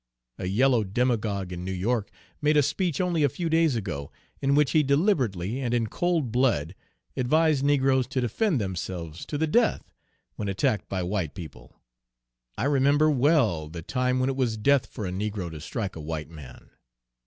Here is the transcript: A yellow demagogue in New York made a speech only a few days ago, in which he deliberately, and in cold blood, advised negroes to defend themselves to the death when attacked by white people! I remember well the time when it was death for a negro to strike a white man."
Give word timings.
A 0.39 0.47
yellow 0.47 0.83
demagogue 0.83 1.51
in 1.53 1.63
New 1.63 1.71
York 1.71 2.09
made 2.41 2.57
a 2.57 2.63
speech 2.63 2.99
only 2.99 3.21
a 3.21 3.29
few 3.29 3.49
days 3.51 3.75
ago, 3.75 4.11
in 4.41 4.55
which 4.55 4.71
he 4.71 4.81
deliberately, 4.81 5.59
and 5.59 5.75
in 5.75 5.85
cold 5.85 6.31
blood, 6.31 6.73
advised 7.15 7.63
negroes 7.63 8.07
to 8.07 8.21
defend 8.21 8.59
themselves 8.59 9.27
to 9.27 9.37
the 9.37 9.45
death 9.45 9.93
when 10.37 10.49
attacked 10.49 10.89
by 10.89 11.03
white 11.03 11.35
people! 11.35 11.75
I 12.57 12.63
remember 12.63 13.11
well 13.11 13.69
the 13.69 13.83
time 13.83 14.19
when 14.19 14.29
it 14.29 14.35
was 14.35 14.57
death 14.57 14.87
for 14.87 15.05
a 15.05 15.11
negro 15.11 15.51
to 15.51 15.61
strike 15.61 15.95
a 15.95 16.01
white 16.01 16.31
man." 16.31 16.71